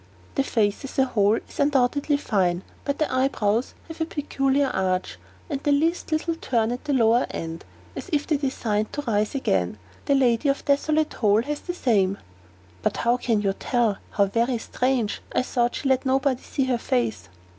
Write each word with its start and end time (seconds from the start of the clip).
"The 0.33 0.41
face, 0.41 0.83
as 0.83 0.97
a 0.97 1.05
whole, 1.05 1.37
is 1.47 1.59
undoubtedly 1.59 2.17
fine. 2.17 2.63
But 2.85 2.97
the 2.97 3.13
eyebrows 3.13 3.75
have 3.87 4.01
a 4.01 4.05
peculiar 4.05 4.69
arch, 4.73 5.19
and 5.47 5.61
the 5.61 5.71
least 5.71 6.11
little 6.11 6.33
turn 6.33 6.71
at 6.71 6.85
the 6.85 6.93
lower 6.93 7.27
end, 7.29 7.65
as 7.95 8.09
if 8.11 8.25
they 8.25 8.37
designed 8.37 8.91
to 8.93 9.03
rise 9.03 9.35
again. 9.35 9.77
The 10.05 10.15
lady 10.15 10.49
of 10.49 10.65
Desolate 10.65 11.13
Hole 11.13 11.43
has 11.43 11.59
the 11.59 11.75
same." 11.75 12.17
"But 12.81 12.97
how 12.97 13.15
can 13.17 13.43
you 13.43 13.53
tell? 13.53 13.99
How 14.09 14.25
very 14.25 14.57
strange! 14.57 15.21
I 15.35 15.43
thought 15.43 15.75
she 15.75 15.87
let 15.87 16.03
nobody 16.03 16.41
see 16.41 16.63
her 16.63 16.79
face." 16.79 17.29